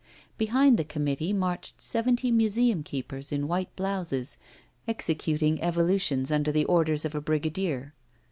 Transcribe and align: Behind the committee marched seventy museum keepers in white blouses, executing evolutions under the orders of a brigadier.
Behind 0.39 0.79
the 0.79 0.83
committee 0.83 1.31
marched 1.31 1.79
seventy 1.79 2.31
museum 2.31 2.81
keepers 2.81 3.31
in 3.31 3.47
white 3.47 3.75
blouses, 3.75 4.39
executing 4.87 5.61
evolutions 5.61 6.31
under 6.31 6.51
the 6.51 6.65
orders 6.65 7.05
of 7.05 7.13
a 7.13 7.21
brigadier. 7.21 7.93